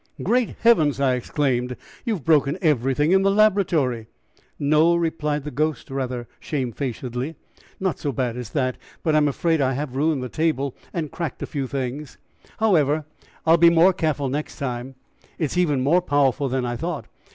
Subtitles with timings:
[0.23, 4.07] "Great heavens!" I exclaimed, "you have broken everything in the laboratory!"
[4.57, 7.35] "No," replied the ghost rather shamefacedly,
[7.79, 11.11] "not so bad as that, but I'm afraid that I have ruined the table and
[11.11, 12.17] cracked a few things;
[12.57, 13.05] however,
[13.45, 14.95] I will be more careful next time:
[15.37, 17.05] it is even more powerful than I thought.